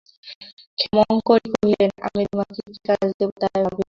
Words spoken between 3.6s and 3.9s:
ভাবিতেছি।